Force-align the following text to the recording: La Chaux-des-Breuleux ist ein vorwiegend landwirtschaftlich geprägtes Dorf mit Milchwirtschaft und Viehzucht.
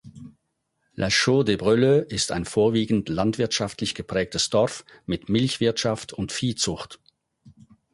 La 0.95 1.09
Chaux-des-Breuleux 1.11 2.07
ist 2.09 2.31
ein 2.31 2.45
vorwiegend 2.45 3.07
landwirtschaftlich 3.07 3.93
geprägtes 3.93 4.49
Dorf 4.49 4.83
mit 5.05 5.29
Milchwirtschaft 5.29 6.11
und 6.11 6.31
Viehzucht. 6.31 6.99